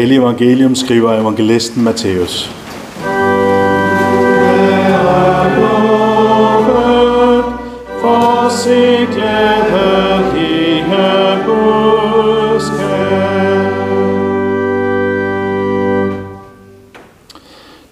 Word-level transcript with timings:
Hellig 0.00 0.16
evangelium 0.16 0.74
skriver 0.74 1.12
evangelisten 1.12 1.84
Matthæus. 1.84 2.50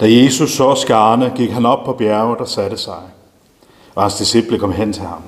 Da 0.01 0.07
Jesus 0.07 0.51
så 0.51 0.75
skarne, 0.75 1.33
gik 1.37 1.51
han 1.51 1.67
op 1.67 1.85
på 1.85 1.93
bjerget 1.93 2.39
og 2.39 2.49
satte 2.49 2.77
sig, 2.77 2.95
og 3.95 4.03
hans 4.03 4.15
disciple 4.15 4.59
kom 4.59 4.73
hen 4.73 4.93
til 4.93 5.03
ham. 5.03 5.23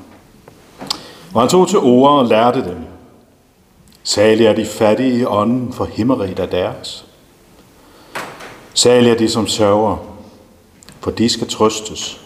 Og 1.34 1.40
han 1.40 1.48
tog 1.48 1.68
til 1.68 1.78
ord 1.78 2.18
og 2.18 2.26
lærte 2.26 2.64
dem. 2.64 2.89
Særlig 4.10 4.46
er 4.46 4.52
de 4.52 4.66
fattige 4.66 5.18
i 5.18 5.24
ånden, 5.24 5.72
for 5.72 5.84
himmeriget 5.84 6.38
er 6.38 6.46
deres. 6.46 7.04
Særlig 8.74 9.10
er 9.10 9.16
de, 9.16 9.28
som 9.28 9.46
sørger, 9.46 9.96
for 11.00 11.10
de 11.10 11.28
skal 11.28 11.48
trøstes. 11.48 12.20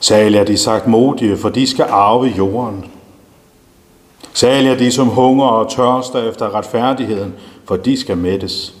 Særlig 0.00 0.38
er 0.38 0.44
de 0.44 0.56
sagt 0.56 0.86
modige, 0.86 1.36
for 1.36 1.48
de 1.48 1.66
skal 1.66 1.86
arve 1.88 2.26
jorden. 2.26 2.84
Særlig 4.32 4.70
er 4.70 4.76
de, 4.76 4.92
som 4.92 5.06
hunger 5.08 5.46
og 5.46 5.70
tørster 5.70 6.30
efter 6.30 6.54
retfærdigheden, 6.54 7.34
for 7.64 7.76
de 7.76 8.00
skal 8.00 8.16
mættes. 8.16 8.74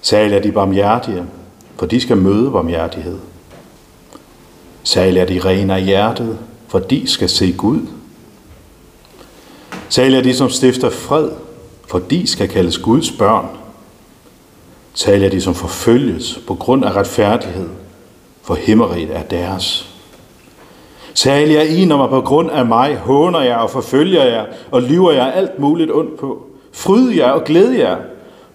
Særlig 0.00 0.36
er 0.36 0.42
de 0.42 0.52
barmhjertige, 0.52 1.24
for 1.76 1.86
de 1.86 2.00
skal 2.00 2.16
møde 2.16 2.50
barmhjertighed. 2.50 3.18
Særlig 4.82 5.20
er 5.20 5.26
de 5.26 5.40
rene 5.44 5.74
af 5.74 5.82
hjertet, 5.82 6.38
for 6.68 6.78
de 6.78 7.06
skal 7.06 7.28
se 7.28 7.52
Gud. 7.52 7.97
Særlig 9.88 10.18
er 10.18 10.22
de, 10.22 10.34
som 10.34 10.50
stifter 10.50 10.90
fred, 10.90 11.30
for 11.86 11.98
de 11.98 12.26
skal 12.26 12.48
kaldes 12.48 12.78
Guds 12.78 13.12
børn. 13.12 13.46
Særlig 14.94 15.26
er 15.26 15.30
de, 15.30 15.40
som 15.40 15.54
forfølges 15.54 16.40
på 16.46 16.54
grund 16.54 16.84
af 16.84 16.92
retfærdighed, 16.92 17.68
for 18.42 18.54
himmeriget 18.54 19.16
er 19.16 19.22
deres. 19.22 19.94
Særlig 21.14 21.56
er 21.56 21.62
I, 21.62 21.84
når 21.84 21.96
man 21.96 22.08
på 22.08 22.20
grund 22.20 22.50
af 22.50 22.66
mig 22.66 22.96
håner 22.96 23.40
jer 23.40 23.56
og 23.56 23.70
forfølger 23.70 24.24
jer 24.24 24.44
og 24.70 24.82
lyver 24.82 25.12
jer 25.12 25.26
alt 25.26 25.58
muligt 25.58 25.92
ondt 25.92 26.18
på. 26.18 26.46
Fryd 26.72 27.10
jer 27.10 27.30
og 27.30 27.44
glæd 27.44 27.70
jer, 27.70 27.96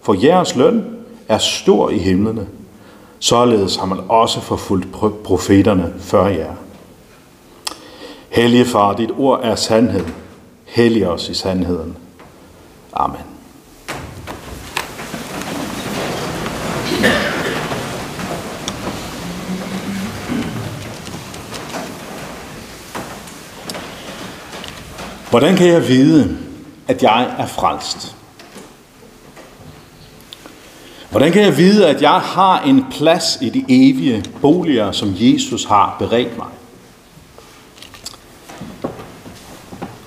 for 0.02 0.16
jeres 0.23 0.55
løn 0.55 0.85
er 1.27 1.38
stor 1.38 1.89
i 1.89 1.97
himlene. 1.97 2.47
Således 3.19 3.75
har 3.75 3.85
man 3.85 4.00
også 4.09 4.39
forfulgt 4.39 4.91
profeterne 5.23 5.94
før 6.00 6.27
jer. 6.27 6.53
Hellige 8.29 8.66
far, 8.66 8.94
dit 8.94 9.09
ord 9.17 9.39
er 9.44 9.55
sandhed. 9.55 10.05
Hellig 10.73 11.07
os 11.07 11.29
i 11.29 11.33
sandheden. 11.33 11.97
Amen. 12.93 13.21
Hvordan 25.29 25.55
kan 25.55 25.67
jeg 25.67 25.88
vide, 25.88 26.38
at 26.88 27.03
jeg 27.03 27.35
er 27.38 27.45
frelst? 27.45 28.16
Hvordan 31.11 31.31
kan 31.31 31.41
jeg 31.41 31.57
vide, 31.57 31.88
at 31.88 32.01
jeg 32.01 32.21
har 32.21 32.61
en 32.61 32.85
plads 32.91 33.38
i 33.41 33.49
de 33.49 33.66
evige 33.69 34.25
boliger, 34.41 34.91
som 34.91 35.13
Jesus 35.16 35.66
har 35.66 35.95
beredt 35.99 36.38
mig? 36.38 36.47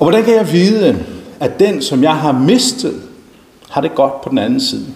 Hvordan 0.06 0.24
kan 0.24 0.34
jeg 0.34 0.52
vide, 0.52 1.04
at 1.40 1.58
den, 1.58 1.82
som 1.82 2.02
jeg 2.02 2.16
har 2.16 2.32
mistet, 2.32 3.02
har 3.70 3.80
det 3.80 3.94
godt 3.94 4.20
på 4.20 4.28
den 4.28 4.38
anden 4.38 4.60
side? 4.60 4.86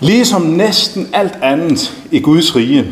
Ligesom 0.00 0.42
næsten 0.42 1.08
alt 1.12 1.38
andet 1.42 1.98
i 2.10 2.20
Guds 2.20 2.56
rige, 2.56 2.86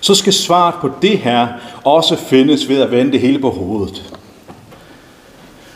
så 0.00 0.14
skal 0.14 0.32
svaret 0.32 0.74
på 0.80 0.90
det 1.02 1.18
her 1.18 1.48
også 1.84 2.16
findes 2.16 2.68
ved 2.68 2.80
at 2.80 2.90
vende 2.90 3.12
det 3.12 3.20
hele 3.20 3.38
på 3.38 3.50
hovedet. 3.50 4.14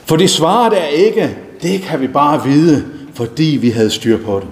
For 0.04 0.16
det 0.16 0.30
svaret 0.30 0.82
er 0.82 0.86
ikke, 0.86 1.36
det 1.62 1.82
kan 1.82 2.00
vi 2.00 2.06
bare 2.06 2.44
vide, 2.44 2.84
fordi 3.14 3.58
vi 3.60 3.70
havde 3.70 3.90
styr 3.90 4.24
på 4.24 4.40
det. 4.40 4.48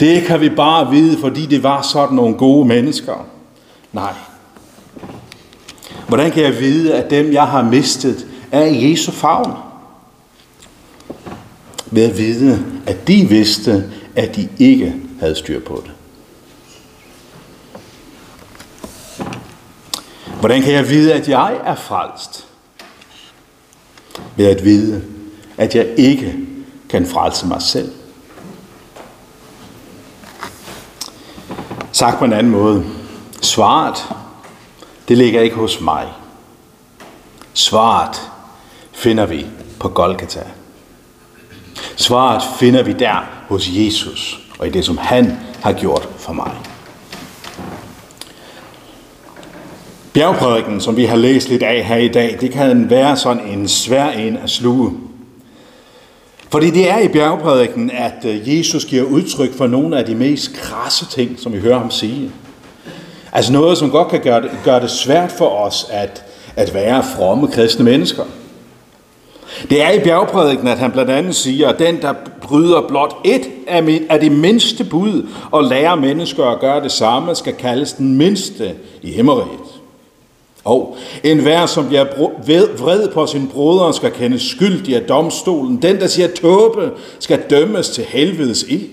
Det 0.00 0.22
kan 0.22 0.40
vi 0.40 0.48
bare 0.48 0.90
vide, 0.90 1.18
fordi 1.18 1.46
det 1.46 1.62
var 1.62 1.82
sådan 1.82 2.16
nogle 2.16 2.34
gode 2.34 2.68
mennesker. 2.68 3.26
Nej. 3.92 4.14
Hvordan 6.10 6.30
kan 6.30 6.42
jeg 6.42 6.60
vide, 6.60 6.94
at 6.94 7.10
dem, 7.10 7.32
jeg 7.32 7.46
har 7.46 7.62
mistet, 7.62 8.26
er 8.52 8.64
i 8.64 8.90
Jesu 8.90 9.12
favn? 9.12 9.52
Ved 11.86 12.02
at 12.10 12.18
vide, 12.18 12.64
at 12.86 13.08
de 13.08 13.26
vidste, 13.28 13.92
at 14.16 14.36
de 14.36 14.48
ikke 14.58 14.96
havde 15.20 15.34
styr 15.34 15.60
på 15.60 15.84
det. 15.86 15.92
Hvordan 20.40 20.62
kan 20.62 20.72
jeg 20.72 20.88
vide, 20.88 21.14
at 21.14 21.28
jeg 21.28 21.60
er 21.64 21.74
frelst? 21.74 22.46
Ved 24.36 24.46
at 24.46 24.64
vide, 24.64 25.02
at 25.56 25.74
jeg 25.74 25.88
ikke 25.96 26.36
kan 26.88 27.06
frelse 27.06 27.46
mig 27.46 27.62
selv. 27.62 27.92
Sagt 31.92 32.18
på 32.18 32.24
en 32.24 32.32
anden 32.32 32.52
måde. 32.52 32.84
Svaret, 33.42 33.96
det 35.10 35.18
ligger 35.18 35.40
ikke 35.40 35.56
hos 35.56 35.80
mig. 35.80 36.06
Svaret 37.52 38.30
finder 38.92 39.26
vi 39.26 39.46
på 39.80 39.88
Golgata. 39.88 40.42
Svaret 41.96 42.42
finder 42.58 42.82
vi 42.82 42.92
der 42.92 43.28
hos 43.48 43.68
Jesus 43.72 44.40
og 44.58 44.66
i 44.66 44.70
det, 44.70 44.84
som 44.84 44.98
han 44.98 45.36
har 45.62 45.72
gjort 45.72 46.08
for 46.16 46.32
mig. 46.32 46.52
Bjergprædiken, 50.12 50.80
som 50.80 50.96
vi 50.96 51.04
har 51.04 51.16
læst 51.16 51.48
lidt 51.48 51.62
af 51.62 51.84
her 51.84 51.96
i 51.96 52.08
dag, 52.08 52.38
det 52.40 52.52
kan 52.52 52.90
være 52.90 53.16
sådan 53.16 53.48
en 53.48 53.68
svær 53.68 54.10
en 54.10 54.36
at 54.36 54.50
sluge. 54.50 54.92
Fordi 56.50 56.70
det 56.70 56.90
er 56.90 56.98
i 56.98 57.08
bjergprædiken, 57.08 57.90
at 57.90 58.24
øh, 58.24 58.58
Jesus 58.58 58.84
giver 58.84 59.04
udtryk 59.04 59.54
for 59.54 59.66
nogle 59.66 59.98
af 59.98 60.04
de 60.04 60.14
mest 60.14 60.54
krasse 60.54 61.06
ting, 61.06 61.38
som 61.38 61.52
vi 61.52 61.58
hører 61.58 61.78
ham 61.78 61.90
sige. 61.90 62.30
Altså 63.32 63.52
noget, 63.52 63.78
som 63.78 63.90
godt 63.90 64.08
kan 64.08 64.20
gøre 64.20 64.42
det, 64.42 64.50
gøre 64.64 64.80
det 64.80 64.90
svært 64.90 65.32
for 65.32 65.48
os 65.48 65.86
at, 65.90 66.24
at 66.56 66.74
være 66.74 67.04
fromme 67.16 67.48
kristne 67.48 67.84
mennesker. 67.84 68.24
Det 69.70 69.82
er 69.82 69.90
i 69.90 69.98
bjergprædiken, 69.98 70.68
at 70.68 70.78
han 70.78 70.92
blandt 70.92 71.10
andet 71.10 71.34
siger, 71.34 71.68
at 71.68 71.78
den, 71.78 72.02
der 72.02 72.14
bryder 72.42 72.80
blot 72.88 73.16
et 73.24 73.50
af 74.10 74.20
de 74.20 74.30
mindste 74.30 74.84
bud 74.84 75.28
og 75.50 75.64
lærer 75.64 75.94
mennesker 75.94 76.44
at 76.44 76.60
gøre 76.60 76.82
det 76.82 76.92
samme, 76.92 77.34
skal 77.34 77.54
kaldes 77.54 77.92
den 77.92 78.18
mindste 78.18 78.74
i 79.02 79.12
himmeriget. 79.12 79.80
Og 80.64 80.96
en 81.24 81.44
vær, 81.44 81.66
som 81.66 81.88
bliver 81.88 82.04
vred 82.78 83.08
på 83.08 83.26
sin 83.26 83.48
broder, 83.48 83.92
skal 83.92 84.10
kende 84.10 84.38
skyldig 84.38 84.96
af 84.96 85.02
domstolen. 85.02 85.82
Den, 85.82 86.00
der 86.00 86.06
siger 86.06 86.28
tåbe, 86.28 86.90
skal 87.18 87.42
dømmes 87.50 87.88
til 87.88 88.04
helvedes 88.04 88.64
ild. 88.68 88.88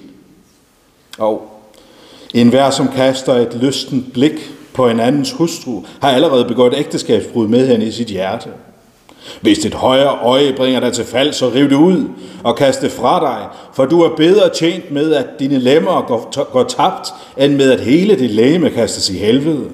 Og 1.17 1.56
en 2.33 2.49
hver, 2.49 2.69
som 2.69 2.87
kaster 2.87 3.33
et 3.33 3.57
lysten 3.61 4.11
blik 4.13 4.51
på 4.73 4.87
en 4.87 4.99
andens 4.99 5.31
hustru, 5.31 5.83
har 6.01 6.11
allerede 6.11 6.45
begået 6.45 6.73
ægteskabsbrud 6.77 7.47
med 7.47 7.67
hende 7.67 7.85
i 7.85 7.91
sit 7.91 8.07
hjerte. 8.07 8.49
Hvis 9.41 9.59
dit 9.59 9.73
højre 9.73 10.19
øje 10.21 10.53
bringer 10.57 10.79
dig 10.79 10.93
til 10.93 11.05
fald, 11.05 11.33
så 11.33 11.49
riv 11.49 11.69
det 11.69 11.75
ud 11.75 12.09
og 12.43 12.55
kast 12.55 12.81
det 12.81 12.91
fra 12.91 13.19
dig, 13.19 13.47
for 13.73 13.85
du 13.85 14.01
er 14.01 14.15
bedre 14.15 14.49
tjent 14.55 14.91
med, 14.91 15.13
at 15.13 15.25
dine 15.39 15.59
lemmer 15.59 16.01
går, 16.07 16.51
går 16.51 16.63
tabt, 16.63 17.13
end 17.37 17.55
med, 17.55 17.71
at 17.71 17.79
hele 17.79 18.19
dit 18.19 18.31
læme 18.31 18.69
kastes 18.69 19.09
i 19.09 19.17
helvede. 19.17 19.65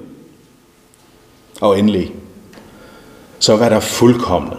Og 1.60 1.78
endelig, 1.78 2.12
så 3.38 3.56
vær 3.56 3.68
der 3.68 3.80
fuldkommende, 3.80 4.56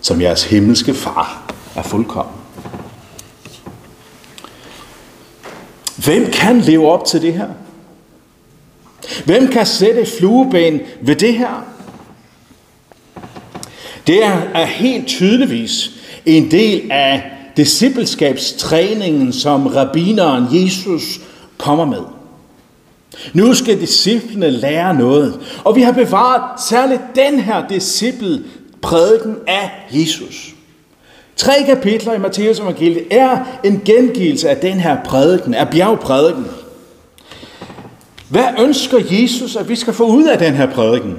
som 0.00 0.20
jeres 0.20 0.44
himmelske 0.44 0.94
far 0.94 1.52
er 1.76 1.82
fuldkommen. 1.82 2.39
Hvem 6.04 6.30
kan 6.32 6.60
leve 6.60 6.92
op 6.92 7.04
til 7.04 7.22
det 7.22 7.34
her? 7.34 7.48
Hvem 9.24 9.48
kan 9.48 9.66
sætte 9.66 10.06
flueben 10.18 10.80
ved 11.00 11.16
det 11.16 11.34
her? 11.34 11.66
Det 14.06 14.24
er 14.24 14.64
helt 14.64 15.06
tydeligvis 15.06 15.90
en 16.26 16.50
del 16.50 16.90
af 16.92 17.30
discipleskabstræningen, 17.56 19.32
som 19.32 19.66
rabineren 19.66 20.46
Jesus 20.50 21.20
kommer 21.58 21.84
med. 21.84 22.02
Nu 23.32 23.54
skal 23.54 23.80
disciplene 23.80 24.50
lære 24.50 24.94
noget, 24.94 25.40
og 25.64 25.76
vi 25.76 25.82
har 25.82 25.92
bevaret 25.92 26.60
særligt 26.60 27.02
den 27.14 27.40
her 27.40 27.68
disciple 27.68 28.42
prædiken 28.82 29.36
af 29.46 29.70
Jesus. 29.92 30.54
Tre 31.40 31.64
kapitler 31.66 32.12
i 32.12 32.18
Matteus 32.18 32.58
evangeliet 32.58 33.06
er 33.10 33.44
en 33.64 33.82
gengivelse 33.84 34.50
af 34.50 34.56
den 34.56 34.80
her 34.80 35.04
prædiken, 35.04 35.54
af 35.54 35.68
bjergprædiken. 35.68 36.46
Hvad 38.28 38.46
ønsker 38.58 38.98
Jesus, 39.10 39.56
at 39.56 39.68
vi 39.68 39.76
skal 39.76 39.92
få 39.92 40.06
ud 40.06 40.24
af 40.24 40.38
den 40.38 40.54
her 40.54 40.66
prædiken? 40.66 41.18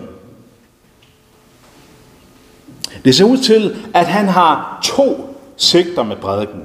Det 3.06 3.16
ser 3.16 3.26
ud 3.26 3.38
til, 3.38 3.76
at 3.94 4.06
han 4.06 4.28
har 4.28 4.80
to 4.84 5.38
sigter 5.58 6.04
med 6.04 6.16
prædiken. 6.16 6.62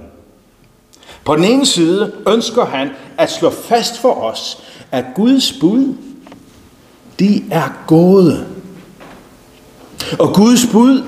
På 1.24 1.36
den 1.36 1.44
ene 1.44 1.66
side 1.66 2.12
ønsker 2.28 2.64
han 2.64 2.90
at 3.18 3.30
slå 3.30 3.50
fast 3.50 3.98
for 3.98 4.12
os, 4.12 4.62
at 4.92 5.04
Guds 5.14 5.52
bud, 5.60 5.94
de 7.18 7.44
er 7.50 7.84
gode. 7.86 8.46
Og 10.18 10.34
Guds 10.34 10.66
bud, 10.72 11.02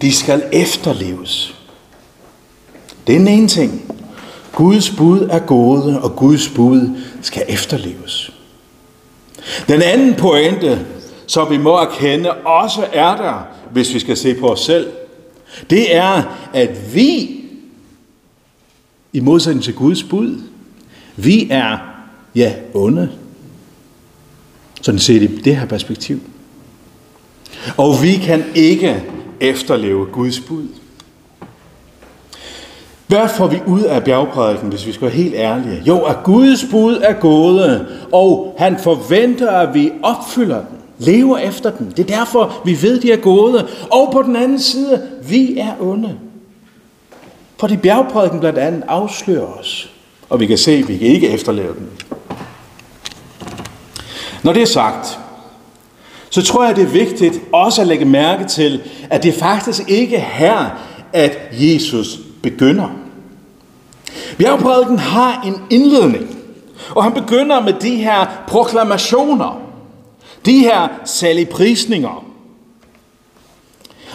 de 0.00 0.12
skal 0.12 0.44
efterleves. 0.52 1.55
Det 3.06 3.14
er 3.14 3.18
den 3.18 3.28
ene 3.28 3.48
ting. 3.48 3.82
Guds 4.52 4.90
bud 4.90 5.20
er 5.30 5.38
gode, 5.38 6.02
og 6.02 6.16
Guds 6.16 6.48
bud 6.48 6.98
skal 7.22 7.42
efterleves. 7.48 8.32
Den 9.68 9.82
anden 9.82 10.14
pointe, 10.14 10.86
som 11.26 11.50
vi 11.50 11.58
må 11.58 11.76
erkende, 11.78 12.32
også 12.32 12.86
er 12.92 13.16
der, 13.16 13.46
hvis 13.72 13.94
vi 13.94 13.98
skal 13.98 14.16
se 14.16 14.34
på 14.34 14.48
os 14.48 14.60
selv, 14.60 14.86
det 15.70 15.96
er, 15.96 16.22
at 16.52 16.94
vi, 16.94 17.40
i 19.12 19.20
modsætning 19.20 19.64
til 19.64 19.74
Guds 19.74 20.02
bud, 20.02 20.40
vi 21.16 21.48
er, 21.50 21.78
ja, 22.34 22.54
onde. 22.74 23.10
Sådan 24.82 24.98
set 24.98 25.22
i 25.22 25.26
det 25.26 25.56
her 25.56 25.66
perspektiv. 25.66 26.20
Og 27.76 28.02
vi 28.02 28.12
kan 28.12 28.44
ikke 28.54 29.04
efterleve 29.40 30.06
Guds 30.06 30.40
bud. 30.40 30.68
Hvad 33.06 33.28
får 33.28 33.46
vi 33.46 33.60
ud 33.66 33.82
af 33.82 34.04
bjergprædiken, 34.04 34.68
hvis 34.68 34.86
vi 34.86 34.92
skal 34.92 35.02
være 35.02 35.16
helt 35.16 35.34
ærlige? 35.34 35.82
Jo, 35.86 35.98
at 36.00 36.16
Guds 36.24 36.64
bud 36.70 36.96
er 37.02 37.12
gode, 37.12 37.86
og 38.12 38.54
han 38.58 38.78
forventer, 38.78 39.50
at 39.50 39.74
vi 39.74 39.92
opfylder 40.02 40.56
den, 40.56 40.78
lever 40.98 41.38
efter 41.38 41.70
den. 41.70 41.92
Det 41.96 42.10
er 42.10 42.16
derfor, 42.16 42.62
vi 42.64 42.82
ved, 42.82 43.00
de 43.00 43.12
er 43.12 43.16
gode. 43.16 43.68
Og 43.92 44.08
på 44.12 44.22
den 44.22 44.36
anden 44.36 44.60
side, 44.60 45.02
vi 45.28 45.58
er 45.58 45.72
onde. 45.80 46.16
Fordi 47.60 47.76
bjergprædiken 47.76 48.40
blandt 48.40 48.58
andet 48.58 48.82
afslører 48.88 49.58
os, 49.58 49.90
og 50.28 50.40
vi 50.40 50.46
kan 50.46 50.58
se, 50.58 50.72
at 50.72 50.88
vi 50.88 50.96
kan 50.96 51.08
ikke 51.08 51.28
efterleve 51.28 51.74
den. 51.74 51.88
Når 54.42 54.52
det 54.52 54.62
er 54.62 54.66
sagt, 54.66 55.18
så 56.30 56.42
tror 56.42 56.66
jeg, 56.66 56.76
det 56.76 56.84
er 56.84 56.88
vigtigt 56.88 57.40
også 57.52 57.80
at 57.80 57.86
lægge 57.86 58.04
mærke 58.04 58.44
til, 58.44 58.80
at 59.10 59.22
det 59.22 59.34
faktisk 59.34 59.82
ikke 59.88 60.16
er 60.16 60.20
her, 60.20 60.78
at 61.12 61.38
Jesus 61.52 62.18
begynder. 62.50 62.88
Bjergprædiken 64.38 64.98
har 64.98 65.42
en 65.46 65.54
indledning, 65.70 66.38
og 66.90 67.04
han 67.04 67.12
begynder 67.12 67.60
med 67.60 67.72
de 67.72 67.96
her 67.96 68.44
proklamationer, 68.48 69.60
de 70.46 70.58
her 70.58 70.88
saligprisninger. 71.04 72.24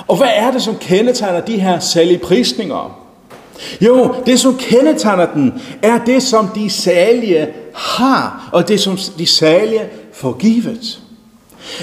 Og 0.07 0.17
hvad 0.17 0.29
er 0.35 0.51
det, 0.51 0.61
som 0.61 0.75
kendetegner 0.77 1.39
de 1.39 1.59
her 1.59 1.79
saligprisninger? 1.79 2.97
Jo, 3.81 4.15
det 4.25 4.39
som 4.39 4.57
kendetegner 4.57 5.25
den, 5.33 5.61
er 5.81 5.97
det, 6.05 6.23
som 6.23 6.47
de 6.47 6.69
salige 6.69 7.47
har, 7.75 8.49
og 8.53 8.67
det, 8.67 8.79
som 8.79 8.97
de 9.17 9.25
salige 9.25 9.85
får 10.13 10.33
givet. 10.37 11.01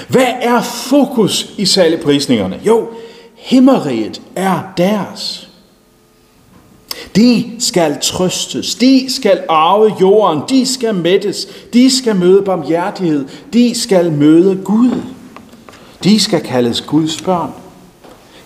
Hvad 0.07 0.27
er 0.41 0.61
fokus 0.61 1.53
i 1.57 1.65
saligprisningerne? 1.65 2.59
Jo, 2.65 2.87
himmeriget 3.35 4.21
er 4.35 4.59
deres. 4.77 5.48
De 7.15 7.51
skal 7.59 7.97
trøstes, 8.01 8.75
de 8.75 9.05
skal 9.09 9.43
arve 9.49 9.93
jorden, 10.01 10.41
de 10.49 10.65
skal 10.65 10.95
mættes, 10.95 11.47
de 11.73 11.97
skal 11.97 12.15
møde 12.15 12.43
barmhjertighed, 12.43 13.25
de 13.53 13.79
skal 13.79 14.11
møde 14.11 14.61
Gud. 14.63 15.01
De 16.03 16.19
skal 16.19 16.41
kaldes 16.41 16.81
Guds 16.81 17.21
børn. 17.21 17.53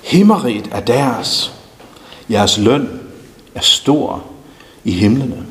Himmeriget 0.04 0.70
er 0.72 0.80
deres. 0.80 1.54
Jeres 2.30 2.58
løn 2.58 3.00
er 3.56 3.62
stor 3.62 4.24
i 4.84 4.92
himlene. 4.92 5.46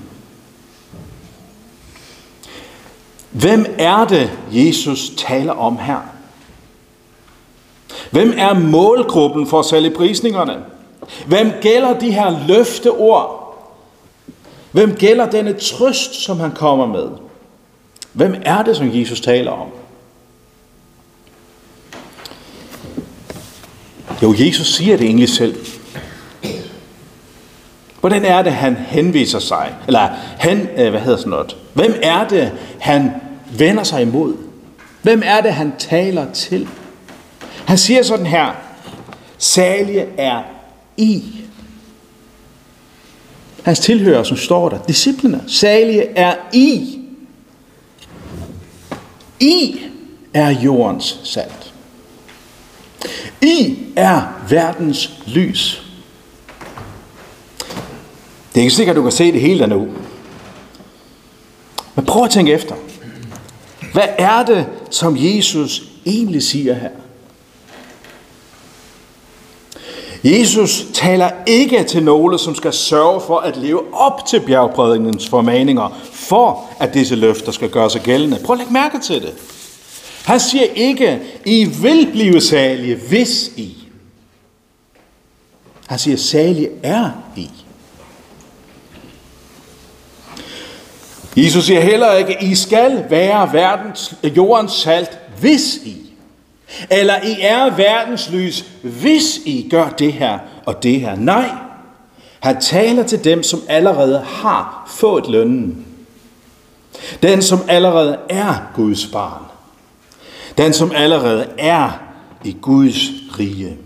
Hvem 3.30 3.66
er 3.78 4.04
det, 4.04 4.30
Jesus 4.52 5.12
taler 5.16 5.52
om 5.52 5.78
her? 5.78 6.00
Hvem 8.10 8.32
er 8.36 8.54
målgruppen 8.54 9.46
for 9.46 9.62
saligprisningerne? 9.62 10.56
Hvem 11.26 11.52
gælder 11.60 11.98
de 11.98 12.12
her 12.12 12.46
løfteord? 12.46 13.38
Hvem 14.72 14.94
gælder 14.94 15.30
denne 15.30 15.52
trøst, 15.52 16.14
som 16.14 16.40
han 16.40 16.50
kommer 16.50 16.86
med? 16.86 17.08
Hvem 18.12 18.34
er 18.44 18.62
det, 18.62 18.76
som 18.76 18.90
Jesus 18.92 19.20
taler 19.20 19.50
om? 19.50 19.68
Jo, 24.22 24.34
Jesus 24.38 24.74
siger 24.74 24.96
det 24.96 25.06
egentlig 25.06 25.28
selv. 25.28 25.56
Hvordan 28.00 28.24
er 28.24 28.42
det, 28.42 28.52
han 28.52 28.76
henviser 28.76 29.38
sig? 29.38 29.74
Eller 29.86 30.08
han, 30.38 30.68
øh, 30.76 30.90
hvad 30.90 31.00
hedder 31.00 31.18
sådan 31.18 31.30
noget? 31.30 31.56
Hvem 31.74 31.94
er 32.02 32.28
det, 32.28 32.52
han 32.80 33.10
vender 33.58 33.82
sig 33.82 34.02
imod? 34.02 34.34
Hvem 35.02 35.22
er 35.24 35.40
det, 35.40 35.52
han 35.52 35.72
taler 35.78 36.32
til? 36.32 36.68
Han 37.66 37.78
siger 37.78 38.02
sådan 38.02 38.26
her, 38.26 38.50
salige 39.38 40.06
er 40.16 40.42
i. 40.96 41.24
Hans 43.62 43.78
tilhører, 43.78 44.22
som 44.22 44.36
står 44.36 44.68
der, 44.68 44.78
disciplene, 44.88 45.44
salige 45.46 46.02
er 46.02 46.36
i. 46.52 46.98
I 49.40 49.80
er 50.34 50.50
jordens 50.50 51.20
salt. 51.24 51.74
I 53.42 53.78
er 53.96 54.44
verdens 54.48 55.10
lys. 55.26 55.82
Det 58.54 58.60
er 58.60 58.62
ikke 58.62 58.74
sikkert, 58.74 58.94
at 58.94 58.98
du 58.98 59.02
kan 59.02 59.12
se 59.12 59.32
det 59.32 59.40
hele 59.40 59.66
nu. 59.66 59.88
Men 61.94 62.04
prøv 62.04 62.24
at 62.24 62.30
tænke 62.30 62.52
efter. 62.52 62.74
Hvad 63.92 64.08
er 64.18 64.42
det, 64.42 64.66
som 64.90 65.16
Jesus 65.18 65.82
egentlig 66.06 66.42
siger 66.42 66.74
her? 66.74 66.90
Jesus 70.24 70.84
taler 70.94 71.30
ikke 71.46 71.84
til 71.84 72.02
nogle, 72.02 72.38
som 72.38 72.54
skal 72.54 72.72
sørge 72.72 73.20
for 73.20 73.38
at 73.38 73.56
leve 73.56 73.94
op 73.94 74.26
til 74.26 74.40
bjergprædningens 74.40 75.28
formaninger, 75.28 76.00
for 76.12 76.64
at 76.80 76.94
disse 76.94 77.14
løfter 77.14 77.52
skal 77.52 77.70
gøre 77.70 77.90
sig 77.90 78.00
gældende. 78.00 78.38
Prøv 78.44 78.54
at 78.54 78.58
lægge 78.58 78.72
mærke 78.72 78.98
til 79.00 79.22
det. 79.22 79.34
Han 80.24 80.40
siger 80.40 80.64
ikke, 80.74 81.20
I 81.44 81.64
vil 81.64 82.08
blive 82.12 82.40
salige, 82.40 82.96
hvis 83.08 83.50
I. 83.56 83.76
Han 85.86 85.98
siger, 85.98 86.16
salige 86.16 86.68
er 86.82 87.10
I. 87.36 87.50
Jesus 91.36 91.64
siger 91.64 91.80
heller 91.80 92.12
ikke, 92.12 92.36
I 92.40 92.54
skal 92.54 93.04
være 93.10 93.52
verdens, 93.52 94.14
jordens 94.24 94.72
salt, 94.72 95.18
hvis 95.40 95.76
I. 95.76 96.01
Eller 96.90 97.22
I 97.22 97.36
er 97.40 97.70
verdens 97.70 98.30
lys, 98.30 98.64
hvis 98.82 99.40
I 99.44 99.68
gør 99.70 99.88
det 99.88 100.12
her 100.12 100.38
og 100.66 100.82
det 100.82 101.00
her. 101.00 101.16
Nej, 101.16 101.50
han 102.40 102.60
taler 102.60 103.02
til 103.02 103.24
dem, 103.24 103.42
som 103.42 103.60
allerede 103.68 104.24
har 104.26 104.84
fået 104.88 105.28
lønnen. 105.28 105.86
Den, 107.22 107.42
som 107.42 107.60
allerede 107.68 108.18
er 108.28 108.54
Guds 108.74 109.06
barn. 109.06 109.42
Den, 110.58 110.72
som 110.72 110.92
allerede 110.94 111.46
er 111.58 111.90
i 112.44 112.56
Guds 112.60 112.98
rige. 113.38 113.76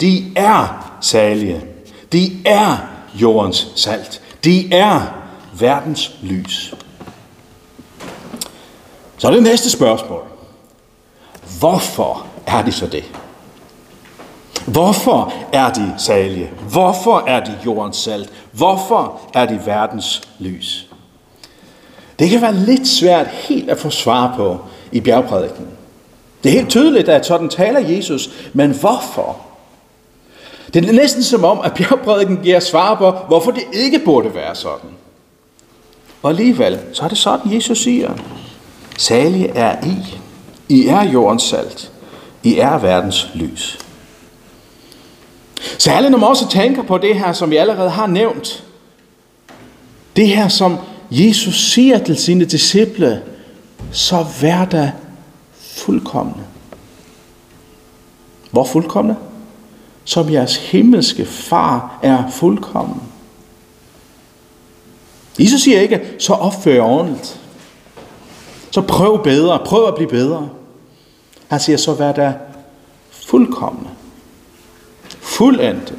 De 0.00 0.32
er 0.36 0.92
salige. 1.00 1.64
De 2.12 2.32
er 2.44 2.76
jordens 3.14 3.72
salt. 3.76 4.22
De 4.44 4.72
er 4.72 5.00
verdens 5.58 6.12
lys. 6.22 6.74
Så 9.18 9.28
er 9.28 9.32
det 9.32 9.42
næste 9.42 9.70
spørgsmål. 9.70 10.33
Hvorfor 11.58 12.26
er 12.46 12.62
de 12.62 12.72
så 12.72 12.86
det? 12.86 13.04
Hvorfor 14.66 15.32
er 15.52 15.72
de 15.72 15.94
salige? 15.98 16.50
Hvorfor 16.70 17.24
er 17.26 17.44
de 17.44 17.58
jordens 17.66 17.96
salt? 17.96 18.30
Hvorfor 18.52 19.20
er 19.34 19.46
de 19.46 19.60
verdens 19.66 20.22
lys? 20.38 20.86
Det 22.18 22.30
kan 22.30 22.40
være 22.40 22.54
lidt 22.54 22.88
svært 22.88 23.26
helt 23.26 23.70
at 23.70 23.78
få 23.78 23.90
svar 23.90 24.34
på 24.36 24.58
i 24.92 25.00
bjergprædiken. 25.00 25.66
Det 26.42 26.50
er 26.50 26.54
helt 26.54 26.70
tydeligt, 26.70 27.08
at 27.08 27.26
sådan 27.26 27.48
taler 27.48 27.80
Jesus, 27.80 28.30
men 28.52 28.70
hvorfor? 28.70 29.36
Det 30.74 30.88
er 30.88 30.92
næsten 30.92 31.22
som 31.22 31.44
om, 31.44 31.60
at 31.60 31.74
bjergprædiken 31.74 32.40
giver 32.42 32.60
svar 32.60 32.94
på, 32.94 33.10
hvorfor 33.10 33.50
det 33.50 33.62
ikke 33.72 33.98
burde 33.98 34.34
være 34.34 34.54
sådan. 34.54 34.90
Og 36.22 36.30
alligevel, 36.30 36.80
så 36.92 37.04
er 37.04 37.08
det 37.08 37.18
sådan, 37.18 37.54
Jesus 37.54 37.78
siger. 37.82 38.10
Salige 38.98 39.48
er 39.48 39.86
I. 39.86 40.18
I 40.74 40.86
er 40.86 41.02
jordens 41.02 41.42
salt. 41.42 41.92
I 42.42 42.58
er 42.58 42.78
verdens 42.78 43.30
lys. 43.34 43.78
Særligt 45.78 46.10
når 46.10 46.18
man 46.18 46.28
også 46.28 46.48
tænker 46.48 46.82
på 46.82 46.98
det 46.98 47.18
her, 47.18 47.32
som 47.32 47.50
vi 47.50 47.56
allerede 47.56 47.90
har 47.90 48.06
nævnt. 48.06 48.64
Det 50.16 50.28
her, 50.28 50.48
som 50.48 50.76
Jesus 51.10 51.54
siger 51.54 51.98
til 51.98 52.16
sine 52.16 52.44
disciple, 52.44 53.22
så 53.92 54.26
vær 54.40 54.64
da 54.64 54.92
fuldkommende. 55.60 56.44
Hvor 58.50 58.64
fuldkommende? 58.64 59.16
som 60.04 60.32
jeres 60.32 60.56
himmelske 60.56 61.26
far 61.26 61.98
er 62.02 62.30
fuldkommen. 62.30 63.02
Jesus 65.40 65.60
siger 65.60 65.80
ikke, 65.80 66.00
så 66.18 66.32
opfør 66.32 66.82
ordentligt. 66.82 67.40
Så 68.70 68.80
prøv 68.80 69.22
bedre, 69.22 69.58
prøv 69.64 69.88
at 69.88 69.94
blive 69.94 70.10
bedre. 70.10 70.48
Han 71.54 71.60
siger, 71.60 71.76
så 71.76 71.94
vær 71.94 72.12
der 72.12 72.32
fuldkommende, 73.10 73.90
fuldendte, 75.20 75.94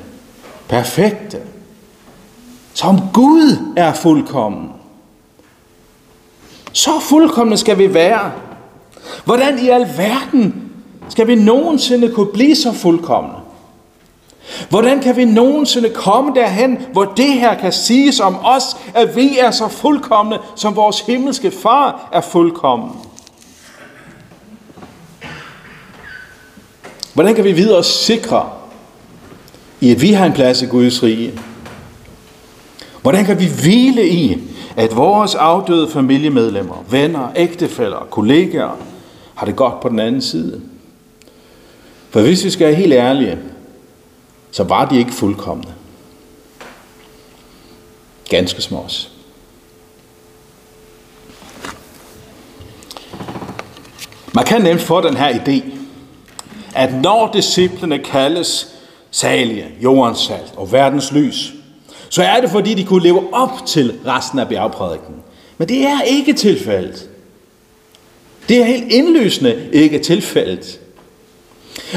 perfekte, 0.67 1.41
som 2.73 2.99
Gud 3.13 3.73
er 3.77 3.93
fuldkommen. 3.93 4.69
Så 6.71 6.91
fuldkommende 6.99 7.57
skal 7.57 7.77
vi 7.77 7.93
være. 7.93 8.31
Hvordan 9.25 9.59
i 9.59 9.69
alverden 9.69 10.71
skal 11.09 11.27
vi 11.27 11.35
nogensinde 11.35 12.11
kunne 12.11 12.31
blive 12.33 12.55
så 12.55 12.71
fuldkommende? 12.71 13.37
Hvordan 14.69 15.01
kan 15.01 15.15
vi 15.15 15.25
nogensinde 15.25 15.89
komme 15.89 16.35
derhen, 16.35 16.85
hvor 16.91 17.05
det 17.05 17.33
her 17.33 17.59
kan 17.59 17.71
siges 17.71 18.19
om 18.19 18.37
os, 18.43 18.77
at 18.93 19.15
vi 19.15 19.37
er 19.37 19.51
så 19.51 19.67
fuldkommende, 19.67 20.39
som 20.55 20.75
vores 20.75 20.99
himmelske 20.99 21.51
far 21.51 22.09
er 22.11 22.21
fuldkommen? 22.21 23.04
Hvordan 27.15 27.35
kan 27.35 27.43
vi 27.43 27.51
videre 27.51 27.83
sikre, 27.83 28.49
i 29.81 29.91
at 29.91 30.01
vi 30.01 30.11
har 30.11 30.25
en 30.25 30.33
plads 30.33 30.61
i 30.61 30.65
Guds 30.65 31.03
rige? 31.03 31.39
Hvordan 33.01 33.25
kan 33.25 33.39
vi 33.39 33.45
hvile 33.61 34.09
i, 34.09 34.37
at 34.75 34.95
vores 34.95 35.35
afdøde 35.35 35.89
familiemedlemmer, 35.89 36.83
venner, 36.89 37.31
ægtefæller, 37.35 38.07
kollegaer 38.11 38.77
har 39.35 39.45
det 39.45 39.55
godt 39.55 39.79
på 39.79 39.89
den 39.89 39.99
anden 39.99 40.21
side? 40.21 40.61
For 42.09 42.21
hvis 42.21 42.45
vi 42.45 42.49
skal 42.49 42.67
være 42.67 42.75
helt 42.75 42.93
ærlige, 42.93 43.39
så 44.51 44.63
var 44.63 44.85
de 44.85 44.97
ikke 44.97 45.11
fuldkommende. 45.11 45.73
Ganske 48.29 48.61
smås. 48.61 49.11
Man 54.33 54.45
kan 54.45 54.61
nemt 54.61 54.81
få 54.81 55.01
den 55.01 55.17
her 55.17 55.29
idé, 55.33 55.74
at 56.75 56.93
når 56.93 57.29
disciplene 57.33 57.99
kaldes 57.99 58.67
salige, 59.11 59.65
jordens 59.83 60.19
salt 60.19 60.53
og 60.57 60.71
verdens 60.71 61.11
lys, 61.11 61.53
så 62.09 62.23
er 62.23 62.41
det 62.41 62.49
fordi, 62.49 62.73
de 62.73 62.83
kunne 62.83 63.03
leve 63.03 63.33
op 63.33 63.65
til 63.65 63.99
resten 64.05 64.39
af 64.39 64.47
bjergprædiken. 64.47 65.15
Men 65.57 65.69
det 65.69 65.85
er 65.85 66.01
ikke 66.01 66.33
tilfældet. 66.33 67.09
Det 68.49 68.57
er 68.57 68.63
helt 68.63 68.91
indlysende 68.91 69.69
ikke 69.73 69.99
tilfældet. 69.99 70.79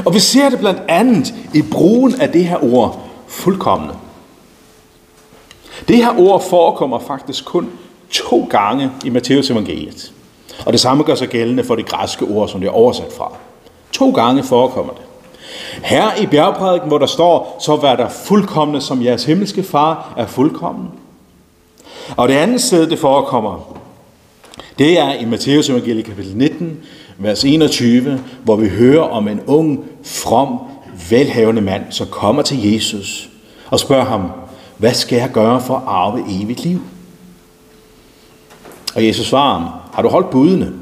Og 0.06 0.14
vi 0.14 0.18
ser 0.18 0.48
det 0.48 0.58
blandt 0.58 0.80
andet 0.88 1.34
i 1.54 1.62
brugen 1.62 2.20
af 2.20 2.28
det 2.32 2.44
her 2.44 2.74
ord 2.74 3.08
fuldkommende. 3.28 3.94
Det 5.88 5.96
her 5.96 6.18
ord 6.18 6.48
forekommer 6.50 6.98
faktisk 6.98 7.44
kun 7.44 7.70
to 8.10 8.48
gange 8.50 8.90
i 9.04 9.10
Matteus 9.10 9.50
evangeliet. 9.50 10.12
Og 10.66 10.72
det 10.72 10.80
samme 10.80 11.02
gør 11.02 11.14
sig 11.14 11.28
gældende 11.28 11.64
for 11.64 11.76
det 11.76 11.86
græske 11.86 12.24
ord, 12.24 12.48
som 12.48 12.60
det 12.60 12.66
er 12.66 12.72
oversat 12.72 13.12
fra. 13.16 13.36
To 13.98 14.10
gange 14.10 14.42
forekommer 14.42 14.92
det. 14.92 15.02
Her 15.82 16.14
i 16.20 16.26
bjergprædiken, 16.26 16.88
hvor 16.88 16.98
der 16.98 17.06
står, 17.06 17.56
så 17.60 17.76
vær 17.76 17.96
der 17.96 18.08
fuldkommende, 18.08 18.80
som 18.80 19.02
jeres 19.02 19.24
himmelske 19.24 19.62
far 19.62 20.14
er 20.16 20.26
fuldkommen. 20.26 20.88
Og 22.16 22.28
det 22.28 22.34
andet 22.34 22.60
sted, 22.60 22.86
det 22.86 22.98
forekommer, 22.98 23.78
det 24.78 24.98
er 24.98 25.14
i 25.14 25.24
Matteus 25.24 25.68
evangelie 25.68 26.02
kapitel 26.02 26.36
19, 26.36 26.80
vers 27.18 27.44
21, 27.44 28.24
hvor 28.44 28.56
vi 28.56 28.68
hører 28.68 29.02
om 29.02 29.28
en 29.28 29.40
ung, 29.46 29.84
from, 30.04 30.58
velhavende 31.10 31.62
mand, 31.62 31.82
som 31.90 32.06
kommer 32.10 32.42
til 32.42 32.72
Jesus 32.72 33.30
og 33.70 33.80
spørger 33.80 34.04
ham, 34.04 34.30
hvad 34.76 34.94
skal 34.94 35.18
jeg 35.18 35.30
gøre 35.30 35.60
for 35.60 35.76
at 35.76 35.82
arve 35.86 36.24
evigt 36.28 36.64
liv? 36.64 36.80
Og 38.94 39.06
Jesus 39.06 39.26
svarer 39.26 39.58
ham, 39.58 39.68
har 39.92 40.02
du 40.02 40.08
holdt 40.08 40.30
budene? 40.30 40.72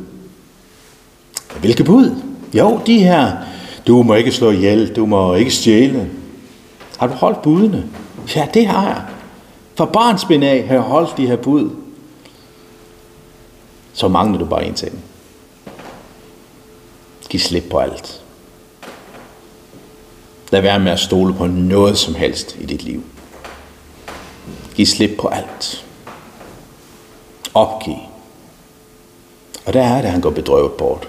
Hvilke 1.61 1.85
bud? 1.85 2.25
Jo, 2.55 2.81
de 2.87 2.99
her, 2.99 3.33
du 3.87 4.03
må 4.03 4.15
ikke 4.15 4.33
slå 4.33 4.50
ihjel, 4.50 4.97
du 4.97 5.07
må 5.07 5.35
ikke 5.35 5.50
stjæle. 5.50 6.11
Har 6.99 7.07
du 7.07 7.12
holdt 7.12 7.43
budene? 7.43 7.88
Ja, 8.37 8.49
det 8.55 8.67
har 8.67 8.87
jeg. 8.87 9.03
For 9.75 9.85
barnsben 9.85 10.43
af 10.43 10.67
har 10.67 10.75
jeg 10.75 10.83
holdt 10.83 11.17
de 11.17 11.26
her 11.26 11.37
bud. 11.37 11.71
Så 13.93 14.09
mangler 14.09 14.38
du 14.38 14.45
bare 14.45 14.67
en 14.67 14.75
ting. 14.75 15.05
Giv 17.29 17.41
slip 17.41 17.65
på 17.71 17.79
alt. 17.79 18.23
Lad 20.53 20.61
være 20.61 20.79
med 20.79 20.93
at 20.93 21.00
stole 21.00 21.35
på 21.35 21.47
noget 21.47 21.99
som 21.99 22.15
helst 22.15 22.57
i 22.61 22.67
dit 22.67 22.83
liv. 22.83 23.05
Giv 24.75 24.87
slip 24.87 25.11
på 25.21 25.29
alt. 25.29 25.85
Opgiv. 27.55 27.97
Og 29.67 29.73
der 29.73 29.83
er 29.83 30.03
det, 30.03 30.11
han 30.11 30.21
går 30.21 30.31
bedrøvet 30.31 30.73
bort. 30.73 31.09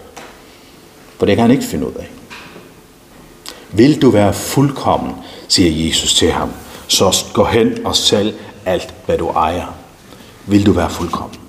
For 1.17 1.25
det 1.25 1.35
kan 1.35 1.41
han 1.41 1.51
ikke 1.51 1.63
finde 1.63 1.87
ud 1.87 1.93
af. 1.93 2.09
Vil 3.71 4.01
du 4.01 4.09
være 4.09 4.33
fuldkommen, 4.33 5.15
siger 5.47 5.87
Jesus 5.87 6.15
til 6.15 6.31
ham, 6.31 6.49
så 6.87 7.25
gå 7.33 7.45
hen 7.45 7.85
og 7.85 7.95
sælg 7.95 8.35
alt, 8.65 8.93
hvad 9.05 9.17
du 9.17 9.29
ejer. 9.29 9.75
Vil 10.45 10.65
du 10.65 10.71
være 10.71 10.89
fuldkommen? 10.89 11.39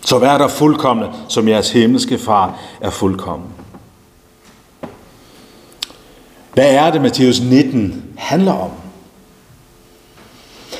Så 0.00 0.18
vær 0.18 0.38
der 0.38 0.48
fuldkommende, 0.48 1.12
som 1.28 1.48
jeres 1.48 1.70
himmelske 1.70 2.18
far 2.18 2.58
er 2.80 2.90
fuldkommen. 2.90 3.48
Hvad 6.54 6.74
er 6.74 6.90
det, 6.90 7.00
Matthæus 7.00 7.40
19 7.40 8.04
handler 8.16 8.52
om? 8.52 8.70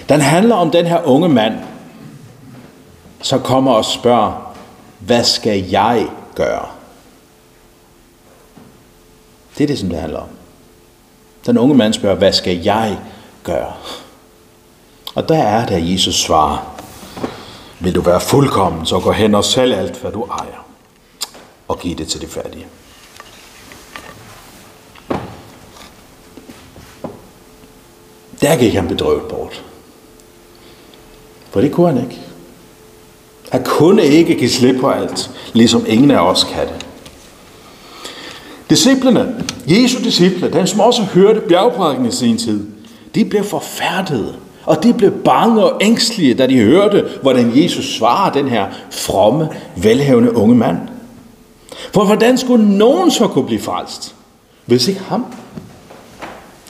Den 0.08 0.20
handler 0.20 0.54
om 0.54 0.70
den 0.70 0.86
her 0.86 1.02
unge 1.02 1.28
mand, 1.28 1.54
som 3.22 3.40
kommer 3.40 3.72
og 3.72 3.84
spørger, 3.84 4.54
hvad 4.98 5.24
skal 5.24 5.64
jeg 5.70 6.06
gøre? 6.34 6.74
Det 9.58 9.64
er 9.64 9.66
det, 9.66 9.78
som 9.78 9.88
det 9.88 9.99
handler 9.99 10.18
om. 10.18 10.28
Den 11.46 11.58
unge 11.58 11.75
mand 11.75 11.92
spørger, 11.92 12.16
hvad 12.16 12.32
skal 12.32 12.56
jeg 12.56 12.99
gøre? 13.42 13.73
Og 15.14 15.28
der 15.28 15.42
er 15.42 15.66
det, 15.66 15.75
at 15.75 15.90
Jesus 15.92 16.14
svarer, 16.14 16.80
vil 17.80 17.94
du 17.94 18.00
være 18.00 18.20
fuldkommen, 18.20 18.87
så 18.87 19.00
gå 19.00 19.12
hen 19.12 19.34
og 19.34 19.44
sælg 19.44 19.75
alt, 19.75 19.96
hvad 19.96 20.12
du 20.12 20.25
ejer, 20.25 20.66
og 21.68 21.78
giv 21.78 21.96
det 21.96 22.08
til 22.08 22.20
de 22.20 22.26
fattige. 22.26 22.66
Der 28.40 28.56
gik 28.56 28.75
han 28.75 28.88
bedrøvet 28.88 29.23
bort. 29.23 29.64
For 31.50 31.61
det 31.61 31.73
kunne 31.73 31.92
han 31.92 32.11
ikke. 32.11 32.20
Han 33.50 33.64
kunne 33.64 34.04
ikke 34.04 34.34
give 34.34 34.50
slip 34.50 34.80
på 34.80 34.90
alt, 34.90 35.30
ligesom 35.52 35.84
ingen 35.88 36.11
af 36.11 36.18
os 36.18 36.44
kan 36.44 36.68
det. 36.68 36.87
Disciplerne, 38.71 39.44
Jesu 39.66 40.04
disciple, 40.04 40.52
dem 40.52 40.66
som 40.66 40.80
også 40.80 41.02
hørte 41.02 41.40
bjergprædiken 41.40 42.06
i 42.06 42.11
sin 42.11 42.38
tid, 42.38 42.66
de 43.14 43.25
blev 43.25 43.44
forfærdede 43.44 44.35
og 44.66 44.83
de 44.83 44.92
blev 44.92 45.11
bange 45.11 45.64
og 45.64 45.78
ængstlige, 45.80 46.35
da 46.35 46.47
de 46.47 46.59
hørte, 46.59 47.04
hvordan 47.23 47.52
Jesus 47.54 47.97
svarer 47.97 48.33
den 48.33 48.49
her 48.49 48.66
fromme, 48.90 49.49
velhavende 49.76 50.37
unge 50.37 50.54
mand. 50.54 50.78
For 51.92 52.04
hvordan 52.04 52.38
skulle 52.38 52.78
nogen 52.78 53.11
så 53.11 53.28
kunne 53.28 53.47
blive 53.47 53.61
frelst, 53.61 54.14
hvis 54.66 54.88
ikke 54.88 55.00
ham? 55.00 55.26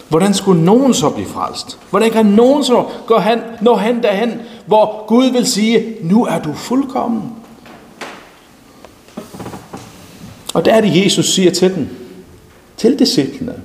Hvordan 0.09 0.35
skulle 0.35 0.65
nogen 0.65 0.95
så 0.95 1.11
blive 1.11 1.29
frelst? 1.29 1.79
Hvordan 1.91 2.11
kan 2.11 2.27
nogen 2.27 2.65
så 2.65 2.85
gå 3.07 3.19
hen, 3.19 3.39
nå 3.61 3.77
hen 3.77 4.03
derhen, 4.03 4.41
hvor 4.67 5.07
Gud 5.07 5.31
vil 5.33 5.47
sige, 5.47 5.85
nu 6.03 6.25
er 6.25 6.39
du 6.39 6.53
fuldkommen? 6.53 7.23
Og 10.55 10.65
der 10.65 10.75
er 10.75 10.81
det, 10.81 11.05
Jesus 11.05 11.35
siger 11.35 11.51
til 11.51 11.75
den, 11.75 11.91
til 12.77 12.99
disciplene. 12.99 13.63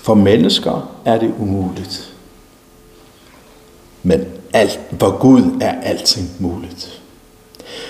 For 0.00 0.14
mennesker 0.14 1.00
er 1.04 1.18
det 1.18 1.34
umuligt. 1.38 2.12
Men 4.02 4.24
alt, 4.52 4.80
for 5.00 5.18
Gud 5.18 5.58
er 5.60 5.80
alting 5.80 6.30
muligt. 6.38 7.02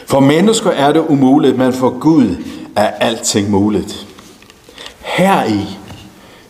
For 0.06 0.20
mennesker 0.20 0.70
er 0.70 0.92
det 0.92 1.06
umuligt, 1.08 1.58
men 1.58 1.73
for 1.73 1.99
Gud 1.99 2.37
er 2.76 2.90
alting 2.90 3.50
muligt. 3.50 4.06
Her 5.00 5.44
i 5.44 5.78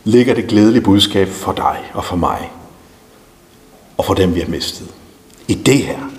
ligger 0.05 0.35
det 0.35 0.47
glædelige 0.47 0.83
budskab 0.83 1.29
for 1.29 1.53
dig 1.53 1.79
og 1.95 2.05
for 2.05 2.17
mig. 2.17 2.51
Og 3.97 4.05
for 4.05 4.15
dem, 4.15 4.35
vi 4.35 4.41
har 4.41 4.49
mistet. 4.49 4.87
I 5.49 5.55
det 5.55 5.79
her. 5.79 6.11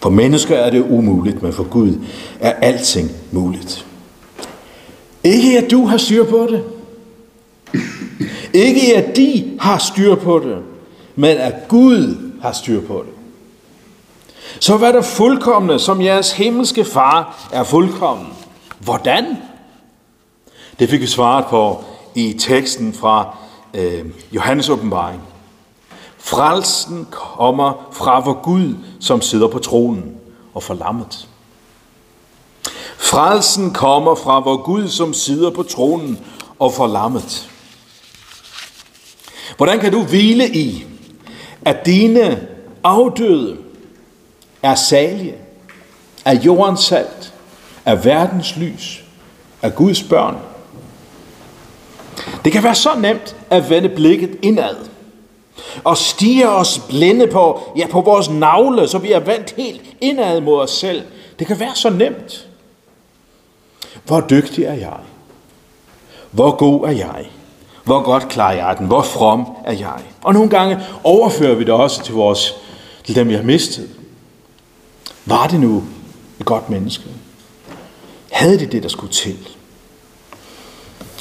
For 0.00 0.10
mennesker 0.10 0.56
er 0.56 0.70
det 0.70 0.80
umuligt, 0.90 1.42
men 1.42 1.52
for 1.52 1.64
Gud 1.64 1.94
er 2.40 2.52
alting 2.52 3.10
muligt. 3.32 3.86
Ikke 5.24 5.58
at 5.58 5.70
du 5.70 5.86
har 5.86 5.96
styr 5.96 6.24
på 6.24 6.48
det. 6.50 6.64
Ikke 8.52 8.96
at 8.96 9.16
de 9.16 9.58
har 9.60 9.78
styr 9.78 10.14
på 10.14 10.38
det 10.38 10.58
men 11.18 11.36
at 11.36 11.54
Gud 11.68 12.30
har 12.42 12.52
styr 12.52 12.80
på 12.80 13.04
det. 13.06 13.12
Så 14.60 14.76
hvad 14.76 14.92
der 14.92 15.02
fuldkommende, 15.02 15.78
som 15.78 16.02
jeres 16.02 16.32
himmelske 16.32 16.84
far 16.84 17.48
er 17.52 17.64
fuldkommen. 17.64 18.26
Hvordan? 18.78 19.36
Det 20.78 20.88
fik 20.88 21.00
vi 21.00 21.06
svaret 21.06 21.46
på 21.46 21.84
i 22.14 22.36
teksten 22.38 22.92
fra 22.92 23.36
øh, 23.74 24.04
Johannes 24.32 24.68
åbenbaring. 24.68 25.22
Frelsen 26.18 27.06
kommer 27.10 27.88
fra 27.92 28.20
vor 28.20 28.42
Gud, 28.42 28.74
som 29.00 29.22
sidder 29.22 29.48
på 29.48 29.58
tronen 29.58 30.16
og 30.54 30.62
forlammet. 30.62 31.28
Frelsen 32.96 33.72
kommer 33.72 34.14
fra 34.14 34.40
vor 34.40 34.62
Gud, 34.62 34.88
som 34.88 35.14
sidder 35.14 35.50
på 35.50 35.62
tronen 35.62 36.18
og 36.58 36.72
forlammet. 36.72 37.50
Hvordan 39.56 39.80
kan 39.80 39.92
du 39.92 40.02
hvile 40.02 40.48
i, 40.54 40.86
at 41.64 41.86
dine 41.86 42.48
afdøde 42.84 43.56
er 44.62 44.74
salige, 44.74 45.34
er 46.24 46.34
jordens 46.34 46.80
salt, 46.80 47.34
er 47.84 47.94
verdens 47.94 48.56
lys, 48.56 49.04
er 49.62 49.70
Guds 49.70 50.02
børn? 50.02 50.36
Det 52.44 52.52
kan 52.52 52.62
være 52.62 52.74
så 52.74 52.94
nemt 52.98 53.36
at 53.50 53.70
vende 53.70 53.88
blikket 53.88 54.38
indad 54.42 54.76
og 55.84 55.96
stiger 55.96 56.48
os 56.48 56.80
blinde 56.88 57.26
på, 57.26 57.60
ja, 57.76 57.86
på 57.86 58.00
vores 58.00 58.30
navle, 58.30 58.88
så 58.88 58.98
vi 58.98 59.12
er 59.12 59.20
vandt 59.20 59.54
helt 59.56 59.82
indad 60.00 60.40
mod 60.40 60.60
os 60.60 60.70
selv. 60.70 61.02
Det 61.38 61.46
kan 61.46 61.60
være 61.60 61.74
så 61.74 61.90
nemt. 61.90 62.48
Hvor 64.04 64.20
dygtig 64.20 64.64
er 64.64 64.74
jeg? 64.74 64.98
Hvor 66.30 66.56
god 66.56 66.88
er 66.88 66.92
jeg? 66.92 67.30
Hvor 67.84 68.02
godt 68.02 68.28
klarer 68.28 68.54
jeg 68.54 68.76
den? 68.78 68.86
Hvor 68.86 69.02
from 69.02 69.46
er 69.64 69.72
jeg? 69.72 70.00
Og 70.22 70.34
nogle 70.34 70.50
gange 70.50 70.78
overfører 71.04 71.54
vi 71.54 71.64
det 71.64 71.74
også 71.74 72.02
til, 72.02 72.14
vores, 72.14 72.54
til 73.04 73.14
dem, 73.14 73.28
vi 73.28 73.34
har 73.34 73.42
mistet. 73.42 73.88
Var 75.26 75.46
det 75.46 75.60
nu 75.60 75.84
et 76.40 76.46
godt 76.46 76.70
menneske? 76.70 77.04
Havde 78.32 78.58
det 78.58 78.72
det, 78.72 78.82
der 78.82 78.88
skulle 78.88 79.12
til? 79.12 79.48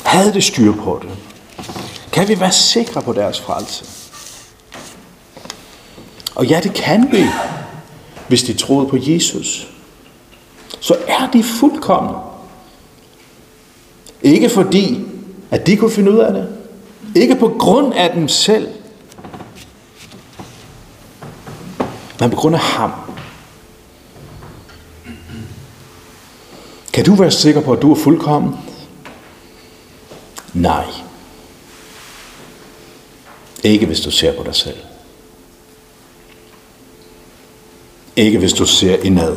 Havde 0.04 0.34
det 0.34 0.44
styr 0.44 0.74
på 0.74 1.00
det? 1.02 1.10
Kan 2.12 2.28
vi 2.28 2.40
være 2.40 2.52
sikre 2.52 3.02
på 3.02 3.14
deres 3.14 3.40
frelse? 3.42 4.07
Og 6.38 6.46
ja, 6.46 6.60
det 6.64 6.74
kan 6.74 7.12
vi, 7.12 7.24
hvis 8.28 8.44
de 8.44 8.54
troede 8.54 8.88
på 8.88 8.98
Jesus. 9.00 9.68
Så 10.80 10.96
er 11.08 11.30
de 11.34 11.44
fuldkomne. 11.44 12.18
Ikke 14.22 14.50
fordi, 14.50 15.06
at 15.52 15.68
de 15.68 15.78
kunne 15.78 15.92
finde 15.92 16.12
ud 16.12 16.18
af 16.18 16.34
det. 16.34 16.50
Ikke 17.16 17.36
på 17.36 17.56
grund 17.60 17.94
af 17.94 18.12
dem 18.12 18.28
selv. 18.28 18.68
Men 22.20 22.30
på 22.30 22.36
grund 22.36 22.56
af 22.56 22.62
ham. 22.62 22.92
Kan 26.94 27.06
du 27.06 27.16
være 27.16 27.32
sikker 27.32 27.62
på, 27.62 27.74
at 27.74 27.82
du 27.82 27.92
er 27.92 27.96
fuldkommen? 27.96 28.56
Nej. 30.54 30.86
Ikke 33.64 33.86
hvis 33.86 34.02
du 34.02 34.12
ser 34.12 34.38
på 34.38 34.44
dig 34.44 34.56
selv. 34.56 34.78
Ikke 38.18 38.38
hvis 38.38 38.54
du 38.54 38.66
ser 38.66 38.98
indad. 39.04 39.36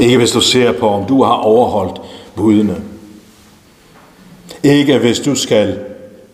Ikke 0.00 0.16
hvis 0.16 0.30
du 0.30 0.40
ser 0.40 0.72
på, 0.72 0.88
om 0.88 1.06
du 1.06 1.22
har 1.22 1.32
overholdt 1.32 2.00
budene. 2.36 2.76
Ikke 4.62 4.98
hvis 4.98 5.20
du 5.20 5.34
skal 5.34 5.78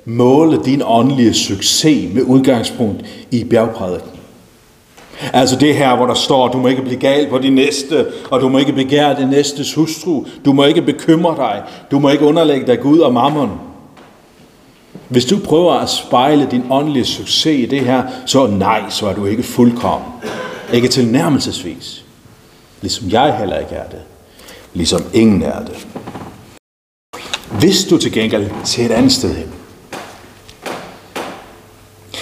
måle 0.04 0.64
din 0.64 0.82
åndelige 0.84 1.34
succes 1.34 2.14
med 2.14 2.22
udgangspunkt 2.22 3.04
i 3.30 3.44
bjergprædiken. 3.44 4.10
Altså 5.32 5.56
det 5.56 5.74
her, 5.74 5.96
hvor 5.96 6.06
der 6.06 6.14
står, 6.14 6.48
du 6.48 6.58
må 6.58 6.68
ikke 6.68 6.82
blive 6.82 7.00
gal 7.00 7.30
på 7.30 7.38
din 7.38 7.52
næste, 7.52 8.06
og 8.30 8.40
du 8.40 8.48
må 8.48 8.58
ikke 8.58 8.72
begære 8.72 9.20
din 9.20 9.28
næstes 9.28 9.74
hustru. 9.74 10.24
Du 10.44 10.52
må 10.52 10.64
ikke 10.64 10.82
bekymre 10.82 11.36
dig. 11.36 11.62
Du 11.90 11.98
må 11.98 12.10
ikke 12.10 12.24
underlægge 12.24 12.66
dig 12.66 12.80
Gud 12.80 12.98
og 12.98 13.12
mammon. 13.12 13.50
Hvis 15.08 15.24
du 15.24 15.38
prøver 15.38 15.72
at 15.72 15.88
spejle 15.90 16.48
din 16.50 16.62
åndelige 16.70 17.04
succes 17.04 17.58
i 17.58 17.66
det 17.66 17.80
her, 17.80 18.02
så 18.26 18.46
nej, 18.46 18.82
så 18.88 19.06
er 19.06 19.14
du 19.14 19.26
ikke 19.26 19.42
fuldkommen. 19.42 20.08
Ikke 20.72 20.88
tilnærmelsesvis. 20.88 22.04
Ligesom 22.80 23.10
jeg 23.10 23.38
heller 23.38 23.58
ikke 23.58 23.74
er 23.74 23.88
det. 23.88 24.00
Ligesom 24.74 25.04
ingen 25.12 25.42
er 25.42 25.64
det. 25.64 25.86
Hvis 27.58 27.84
du 27.84 27.98
til 27.98 28.12
gengæld 28.12 28.50
ser 28.64 28.84
et 28.84 28.90
andet 28.90 29.12
sted 29.12 29.36
hen. 29.36 29.54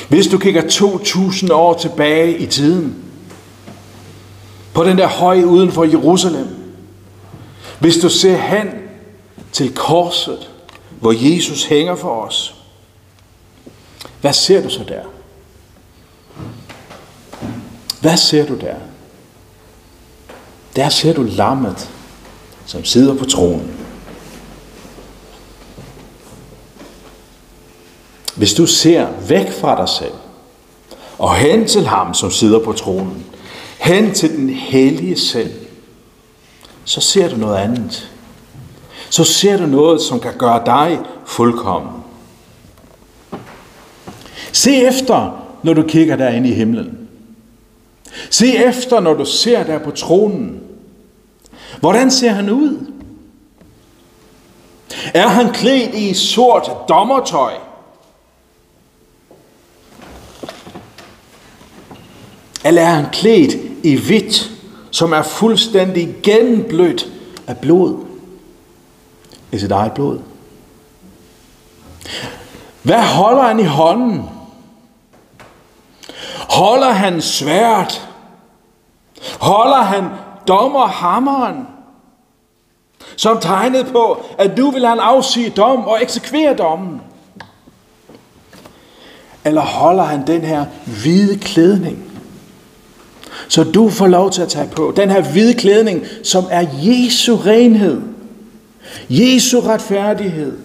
Hvis 0.09 0.27
du 0.27 0.39
kigger 0.39 0.69
2000 0.69 1.53
år 1.53 1.79
tilbage 1.79 2.39
i 2.39 2.47
tiden, 2.47 3.05
på 4.75 4.85
den 4.85 4.99
der 4.99 5.07
høj 5.07 5.43
uden 5.43 5.73
for 5.73 5.85
Jerusalem, 5.85 6.47
hvis 7.79 7.97
du 7.97 8.09
ser 8.09 8.37
hen 8.37 8.69
til 9.53 9.75
korset, 9.75 10.51
hvor 11.01 11.15
Jesus 11.35 11.65
hænger 11.65 11.95
for 11.95 12.23
os, 12.23 12.55
hvad 14.21 14.33
ser 14.33 14.63
du 14.63 14.71
så 14.71 14.85
der? 14.89 15.03
Hvad 18.01 18.17
ser 18.17 18.47
du 18.47 18.55
der? 18.55 18.75
Der 20.77 20.89
ser 20.89 21.13
du 21.13 21.23
lammet, 21.23 21.91
som 22.67 22.85
sidder 22.85 23.15
på 23.15 23.25
tronen. 23.25 23.75
Hvis 28.37 28.55
du 28.55 28.67
ser 28.67 29.09
væk 29.29 29.53
fra 29.53 29.77
dig 29.81 29.89
selv, 29.89 30.15
og 31.19 31.37
hen 31.37 31.69
til 31.69 31.87
ham, 31.87 32.15
som 32.15 32.31
sidder 32.31 32.65
på 32.65 32.73
tronen, 32.73 33.27
hen 33.79 34.15
til 34.15 34.37
den 34.37 34.49
hellige 34.49 35.19
selv, 35.19 35.53
så 36.85 37.01
ser 37.01 37.29
du 37.29 37.37
noget 37.37 37.57
andet. 37.57 38.11
Så 39.11 39.25
ser 39.25 39.57
du 39.57 39.67
noget, 39.67 40.03
som 40.03 40.21
kan 40.21 40.33
gøre 40.39 40.63
dig 40.67 40.99
fuldkommen. 41.27 41.93
Se 44.53 44.77
efter, 44.77 45.45
når 45.63 45.73
du 45.73 45.83
kigger 45.83 46.17
derinde 46.17 46.49
i 46.49 46.55
himlen. 46.55 47.08
Se 48.31 48.57
efter, 48.57 49.01
når 49.01 49.15
du 49.15 49.25
ser 49.25 49.63
der 49.63 49.79
på 49.79 49.91
tronen. 49.91 50.61
Hvordan 51.81 52.11
ser 52.11 52.31
han 52.31 52.51
ud? 52.51 52.93
Er 55.15 55.29
han 55.29 55.53
klædt 55.53 55.95
i 55.95 56.15
sort 56.15 56.71
dommertøj? 56.89 57.53
Eller 62.65 62.83
er 62.83 62.95
han 62.95 63.07
klædt 63.13 63.55
i 63.83 63.97
hvidt, 63.97 64.51
som 64.91 65.13
er 65.13 65.23
fuldstændig 65.23 66.17
gennemblødt 66.23 67.07
af 67.47 67.59
blod? 67.59 68.05
I 69.53 69.59
sit 69.59 69.71
eget 69.71 69.93
blod. 69.93 70.19
Hvad 72.83 73.03
holder 73.03 73.43
han 73.43 73.61
i 73.61 73.65
hånden? 73.65 74.23
Holder 76.49 76.91
han 76.91 77.23
svært? 77.23 78.08
Holder 79.41 79.83
han 79.83 80.05
dommerhammeren? 80.49 81.67
Som 83.17 83.41
tegnet 83.41 83.87
på, 83.87 84.25
at 84.39 84.59
nu 84.59 84.71
vil 84.71 84.87
han 84.87 84.99
afsige 84.99 85.51
dom 85.51 85.85
og 85.85 86.03
eksekvere 86.03 86.57
dommen. 86.57 87.01
Eller 89.45 89.61
holder 89.61 90.05
han 90.05 90.27
den 90.27 90.41
her 90.41 90.65
hvide 90.87 91.39
klædning? 91.39 92.05
Så 93.49 93.65
du 93.65 93.91
får 93.91 94.07
lov 94.07 94.31
til 94.31 94.43
at 94.43 94.49
tage 94.49 94.71
på. 94.77 94.93
Den 94.97 95.11
her 95.11 95.23
hvide 95.33 95.55
klædning, 95.55 96.03
som 96.25 96.45
er 96.51 96.67
Jesu 96.83 97.37
renhed. 97.37 98.03
Jesu 99.11 99.61
retfærdighed. 99.61 100.59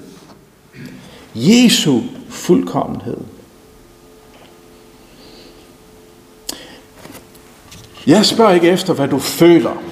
Jesu 1.35 1.99
fuldkommenhed. 2.29 3.17
Jeg 8.07 8.25
spørger 8.25 8.51
ikke 8.51 8.67
efter, 8.67 8.93
hvad 8.93 9.07
du 9.07 9.19
føler, 9.19 9.83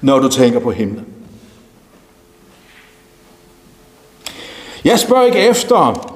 når 0.00 0.18
du 0.18 0.28
tænker 0.28 0.58
på 0.60 0.70
himlen. 0.70 1.06
Jeg 4.84 4.98
spørger 4.98 5.24
ikke 5.24 5.38
efter, 5.38 6.10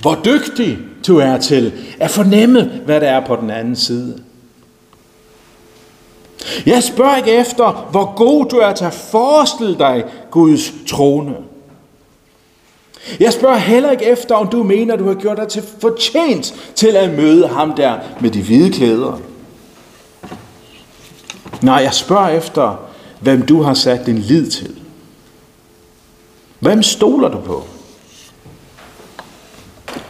hvor 0.00 0.20
dygtig 0.24 0.78
du 1.06 1.18
er 1.18 1.38
til 1.38 1.72
at 2.00 2.10
fornemme, 2.10 2.80
hvad 2.84 3.00
der 3.00 3.08
er 3.08 3.26
på 3.26 3.36
den 3.36 3.50
anden 3.50 3.76
side. 3.76 4.22
Jeg 6.66 6.82
spørger 6.82 7.16
ikke 7.16 7.30
efter, 7.30 7.88
hvor 7.90 8.14
god 8.16 8.46
du 8.46 8.56
er 8.56 8.72
til 8.72 8.84
at 8.84 8.94
forestille 9.10 9.78
dig 9.78 10.04
Guds 10.30 10.72
trone. 10.88 11.36
Jeg 13.20 13.32
spørger 13.32 13.56
heller 13.56 13.90
ikke 13.90 14.04
efter, 14.04 14.34
om 14.34 14.48
du 14.48 14.62
mener, 14.62 14.96
du 14.96 15.06
har 15.06 15.14
gjort 15.14 15.36
dig 15.36 15.48
til 15.48 15.62
fortjent 15.80 16.72
til 16.74 16.96
at 16.96 17.14
møde 17.14 17.48
ham 17.48 17.74
der 17.74 17.98
med 18.20 18.30
de 18.30 18.42
hvide 18.42 18.72
klæder. 18.72 19.20
Nej, 21.62 21.74
jeg 21.74 21.94
spørger 21.94 22.28
efter, 22.28 22.76
hvem 23.20 23.46
du 23.46 23.62
har 23.62 23.74
sat 23.74 24.06
din 24.06 24.18
lid 24.18 24.50
til. 24.50 24.76
Hvem 26.58 26.82
stoler 26.82 27.28
du 27.28 27.40
på? 27.40 27.64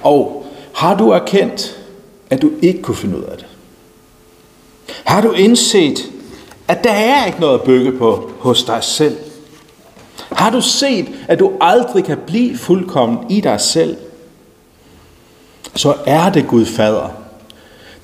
Og 0.02 0.46
har 0.74 0.96
du 0.96 1.10
erkendt, 1.10 1.78
at 2.30 2.42
du 2.42 2.50
ikke 2.62 2.82
kunne 2.82 2.96
finde 2.96 3.18
ud 3.18 3.22
af 3.22 3.36
det? 3.36 3.46
Har 5.04 5.20
du 5.20 5.32
indset, 5.32 5.98
at 6.68 6.84
der 6.84 6.92
er 6.92 7.26
ikke 7.26 7.40
noget 7.40 7.58
at 7.58 7.64
bygge 7.64 7.98
på 7.98 8.30
hos 8.40 8.64
dig 8.64 8.84
selv? 8.84 9.16
Har 10.32 10.50
du 10.50 10.60
set, 10.60 11.08
at 11.28 11.38
du 11.38 11.52
aldrig 11.60 12.04
kan 12.04 12.18
blive 12.26 12.58
fuldkommen 12.58 13.30
i 13.30 13.40
dig 13.40 13.60
selv? 13.60 13.96
Så 15.76 15.94
er 16.06 16.30
det 16.30 16.48
Gud 16.48 16.64
Fader, 16.66 17.08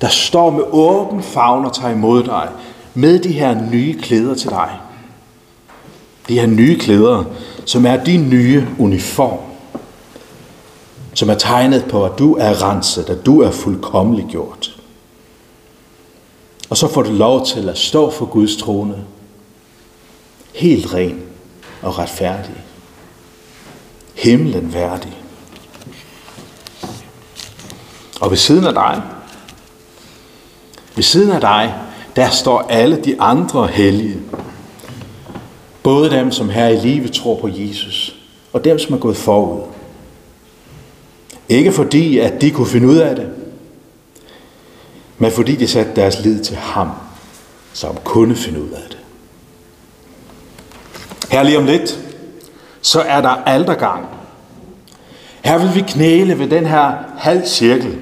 der 0.01 0.07
står 0.07 0.49
med 0.49 0.63
åben 0.71 1.23
favn 1.23 1.65
og 1.65 1.73
tager 1.73 1.93
imod 1.93 2.23
dig 2.23 2.49
med 2.93 3.19
de 3.19 3.31
her 3.31 3.69
nye 3.71 3.99
klæder 4.01 4.35
til 4.35 4.49
dig. 4.49 4.79
De 6.27 6.39
her 6.39 6.47
nye 6.47 6.79
klæder, 6.79 7.23
som 7.65 7.85
er 7.85 8.03
din 8.03 8.29
nye 8.29 8.67
uniform. 8.79 9.39
Som 11.13 11.29
er 11.29 11.35
tegnet 11.35 11.85
på, 11.89 12.05
at 12.05 12.19
du 12.19 12.35
er 12.35 12.69
renset, 12.69 13.09
at 13.09 13.25
du 13.25 13.41
er 13.41 13.51
fuldkommelig 13.51 14.25
gjort. 14.29 14.79
Og 16.69 16.77
så 16.77 16.87
får 16.87 17.01
du 17.01 17.11
lov 17.11 17.45
til 17.45 17.69
at 17.69 17.77
stå 17.77 18.11
for 18.11 18.25
Guds 18.25 18.57
trone. 18.57 19.05
Helt 20.53 20.93
ren 20.93 21.21
og 21.81 21.99
retfærdig. 21.99 22.63
Himlen 24.15 24.73
værdig. 24.73 25.17
Og 28.21 28.29
ved 28.29 28.37
siden 28.37 28.65
af 28.67 28.73
dig, 28.73 29.01
ved 30.95 31.03
siden 31.03 31.31
af 31.31 31.41
dig, 31.41 31.75
der 32.19 32.29
står 32.29 32.59
alle 32.69 33.01
de 33.03 33.21
andre 33.21 33.67
hellige. 33.67 34.19
Både 35.83 36.09
dem, 36.09 36.31
som 36.31 36.49
her 36.49 36.67
i 36.67 36.75
livet 36.75 37.11
tror 37.11 37.39
på 37.39 37.49
Jesus, 37.51 38.15
og 38.53 38.65
dem, 38.65 38.79
som 38.79 38.95
er 38.95 38.99
gået 38.99 39.17
forud. 39.17 39.61
Ikke 41.49 41.71
fordi, 41.71 42.17
at 42.17 42.41
de 42.41 42.51
kunne 42.51 42.67
finde 42.67 42.87
ud 42.87 42.97
af 42.97 43.15
det, 43.15 43.29
men 45.17 45.31
fordi 45.31 45.55
de 45.55 45.67
satte 45.67 45.91
deres 45.95 46.19
lid 46.23 46.43
til 46.43 46.55
ham, 46.55 46.89
som 47.73 47.97
kunne 48.03 48.35
finde 48.35 48.61
ud 48.61 48.69
af 48.69 48.83
det. 48.89 48.97
Her 51.31 51.43
lige 51.43 51.57
om 51.57 51.65
lidt, 51.65 51.99
så 52.81 53.01
er 53.01 53.21
der 53.21 53.29
aldergang. 53.29 54.05
Her 55.41 55.57
vil 55.57 55.75
vi 55.75 55.81
knæle 55.91 56.39
ved 56.39 56.47
den 56.47 56.65
her 56.65 56.93
halv 57.17 57.45
cirkel. 57.45 57.99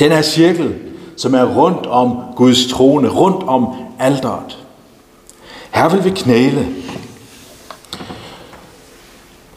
Den 0.00 0.12
her 0.12 0.22
cirkel, 0.22 0.85
som 1.16 1.34
er 1.34 1.44
rundt 1.44 1.86
om 1.86 2.18
Guds 2.36 2.66
trone, 2.66 3.08
rundt 3.08 3.42
om 3.48 3.66
alderet. 3.98 4.58
Her 5.70 5.88
vil 5.88 6.04
vi 6.04 6.10
knæle. 6.10 6.68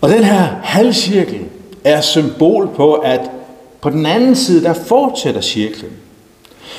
Og 0.01 0.09
den 0.09 0.23
her 0.23 0.47
halvcirkel 0.63 1.41
er 1.83 2.01
symbol 2.01 2.69
på, 2.75 2.93
at 2.93 3.31
på 3.81 3.89
den 3.89 4.05
anden 4.05 4.35
side, 4.35 4.63
der 4.63 4.73
fortsætter 4.73 5.41
cirklen. 5.41 5.91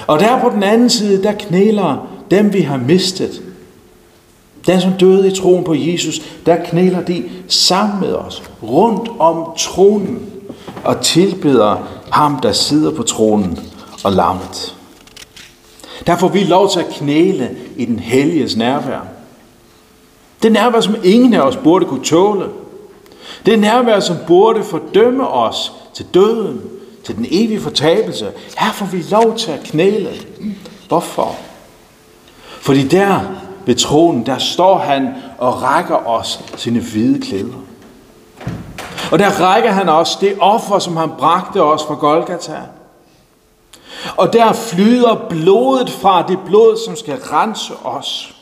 Og 0.07 0.21
der 0.21 0.41
på 0.41 0.51
den 0.55 0.63
anden 0.63 0.91
side, 0.91 1.23
der 1.23 1.33
knæler 1.33 2.09
dem, 2.31 2.53
vi 2.53 2.61
har 2.61 2.77
mistet. 2.77 3.43
Den, 4.67 4.81
som 4.81 4.93
døde 4.93 5.29
i 5.29 5.35
troen 5.35 5.65
på 5.65 5.75
Jesus, 5.75 6.21
der 6.47 6.57
knæler 6.65 7.01
de 7.01 7.25
sammen 7.49 8.01
med 8.01 8.15
os, 8.15 8.43
rundt 8.63 9.11
om 9.19 9.53
tronen, 9.59 10.31
og 10.85 11.01
tilbeder 11.01 11.89
ham, 12.11 12.41
der 12.43 12.53
sidder 12.53 12.91
på 12.91 13.03
tronen 13.03 13.59
og 14.05 14.13
lammet. 14.13 14.77
Der 16.07 16.17
får 16.17 16.29
vi 16.29 16.45
lov 16.45 16.71
til 16.71 16.81
at 16.81 16.89
knæle 16.93 17.57
i 17.77 17.85
den 17.85 17.99
helliges 17.99 18.57
nærvær. 18.57 19.01
Det 20.43 20.53
nærvær, 20.53 20.81
som 20.81 20.97
ingen 21.05 21.35
af 21.35 21.41
os 21.41 21.57
burde 21.57 21.87
kunne 21.87 22.05
tåle. 22.05 22.49
Det 23.47 23.59
nærvær, 23.59 24.01
som 24.01 24.17
burde 24.27 24.65
fordømme 24.65 25.29
os 25.29 25.73
til 25.95 26.07
døden, 26.15 26.61
til 27.05 27.17
den 27.17 27.27
evige 27.31 27.61
fortabelse. 27.61 28.31
Her 28.59 28.73
får 28.73 28.87
vi 28.87 29.05
lov 29.11 29.37
til 29.37 29.51
at 29.51 29.61
knæle. 29.65 30.11
Hvorfor? 30.89 31.37
Fordi 32.61 32.89
der 32.89 33.21
ved 33.67 33.75
tronen, 33.75 34.27
der 34.27 34.39
står 34.39 34.79
han 34.79 35.09
og 35.39 35.63
rækker 35.63 36.09
os 36.09 36.41
sine 36.57 36.81
hvide 36.81 37.21
klæder. 37.21 37.65
Og 39.13 39.19
der 39.19 39.41
rækker 39.41 39.71
han 39.71 39.89
os 39.89 40.17
det 40.17 40.35
offer, 40.41 40.79
som 40.79 40.97
han 40.97 41.11
bragte 41.19 41.63
os 41.63 41.85
fra 41.85 41.95
Golgata. 41.95 42.57
Og 44.17 44.33
der 44.33 44.53
flyder 44.53 45.27
blodet 45.29 45.91
fra 45.91 46.27
det 46.29 46.39
blod, 46.47 46.79
som 46.87 46.97
skal 46.97 47.17
rense 47.17 47.75
os 47.85 48.35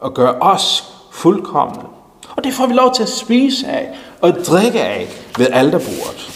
og 0.00 0.14
gøre 0.14 0.34
os 0.40 0.84
fuldkommende. 1.12 1.86
Og 2.36 2.44
det 2.44 2.54
får 2.54 2.66
vi 2.66 2.72
lov 2.72 2.94
til 2.94 3.02
at 3.02 3.08
spise 3.08 3.66
af 3.66 3.98
og 4.20 4.32
drikke 4.32 4.82
af 4.82 5.08
ved 5.38 5.46
alterbordet. 5.52 6.30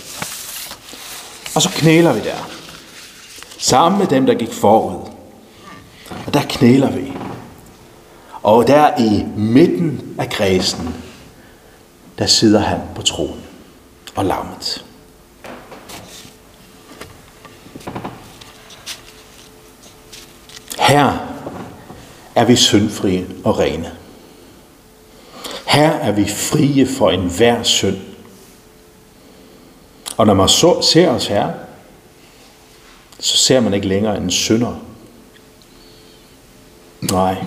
Og 1.55 1.63
så 1.63 1.71
knæler 1.71 2.13
vi 2.13 2.21
der. 2.21 2.49
Sammen 3.59 3.99
med 3.99 4.07
dem, 4.07 4.27
der 4.27 4.35
gik 4.35 4.53
forud. 4.53 5.01
Og 6.27 6.35
der 6.35 6.43
knæler 6.49 6.91
vi. 6.91 7.13
Og 8.43 8.67
der 8.67 8.91
i 8.99 9.25
midten 9.37 10.15
af 10.19 10.31
kredsen, 10.31 10.95
der 12.19 12.27
sidder 12.27 12.61
han 12.61 12.81
på 12.95 13.03
tronen 13.03 13.43
og 14.17 14.25
lammet. 14.25 14.85
Her 20.89 21.13
er 22.35 22.45
vi 22.45 22.57
syndfrie 22.57 23.27
og 23.45 23.59
rene. 23.59 23.93
Her 25.67 25.91
er 25.91 26.13
vi 26.13 26.29
frie 26.29 26.87
for 26.87 27.11
enhver 27.11 27.63
synd. 27.63 27.97
Og 30.17 30.27
når 30.27 30.35
man 30.35 30.49
så, 30.49 30.83
ser 30.83 31.11
os 31.11 31.27
her, 31.27 31.53
så 33.21 33.37
ser 33.37 33.61
man 33.61 33.75
ikke 33.75 33.89
længere 33.89 34.17
en 34.17 34.31
synder. 34.31 34.75
Nej, 37.01 37.45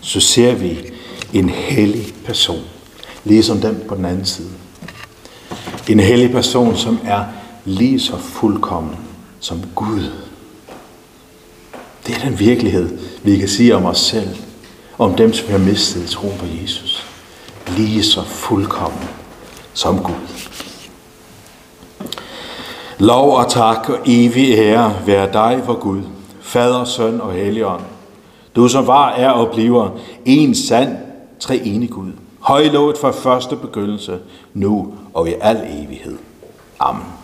så 0.00 0.20
ser 0.20 0.54
vi 0.54 0.78
en 1.32 1.48
hellig 1.48 2.14
person, 2.24 2.64
ligesom 3.24 3.60
den 3.60 3.84
på 3.88 3.94
den 3.94 4.04
anden 4.04 4.24
side. 4.26 4.50
En 5.88 6.00
hellig 6.00 6.32
person, 6.32 6.76
som 6.76 6.98
er 7.04 7.24
lige 7.64 8.00
så 8.00 8.18
fuldkommen 8.18 8.96
som 9.40 9.62
Gud. 9.74 10.23
Det 12.06 12.16
er 12.16 12.28
den 12.28 12.38
virkelighed, 12.38 12.98
vi 13.22 13.38
kan 13.38 13.48
sige 13.48 13.76
om 13.76 13.84
os 13.84 13.98
selv, 13.98 14.28
om 14.98 15.14
dem, 15.14 15.32
som 15.32 15.50
har 15.50 15.58
mistet 15.58 16.06
troen 16.06 16.38
på 16.38 16.46
Jesus. 16.62 17.06
Lige 17.76 18.02
så 18.02 18.22
fuldkommen 18.24 19.08
som 19.72 19.98
Gud. 19.98 20.14
Lov 22.98 23.36
og 23.36 23.50
tak 23.50 23.88
og 23.88 23.98
evig 24.06 24.52
ære 24.58 24.96
være 25.06 25.32
dig 25.32 25.62
for 25.64 25.74
Gud, 25.74 26.02
Fader, 26.40 26.84
Søn 26.84 27.20
og 27.20 27.32
Helligånd. 27.32 27.82
Du 28.56 28.68
som 28.68 28.86
var, 28.86 29.10
er 29.10 29.30
og 29.30 29.50
bliver 29.54 29.90
en 30.24 30.54
sand, 30.54 30.96
treenig 31.40 31.90
Gud. 31.90 32.12
Højlovet 32.40 32.98
fra 32.98 33.10
første 33.10 33.56
begyndelse, 33.56 34.18
nu 34.54 34.94
og 35.14 35.28
i 35.28 35.34
al 35.40 35.56
evighed. 35.56 36.18
Amen. 36.80 37.23